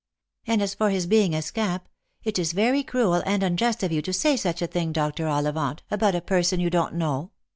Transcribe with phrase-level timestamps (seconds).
[0.47, 1.87] And as for his being a scamp,
[2.23, 5.27] it is very cruel and unjust of you to say such a thing, Dr.
[5.27, 7.29] Ollivant, about a person you don't know.